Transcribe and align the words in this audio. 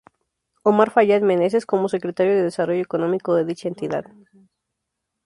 Omar 0.63 0.89
Fayad 0.89 1.21
Meneses, 1.21 1.67
como 1.67 1.87
Secretario 1.87 2.33
de 2.33 2.41
Desarrollo 2.41 2.81
Económico 2.81 3.35
de 3.35 3.45
dicha 3.45 3.67
entidad. 3.67 4.05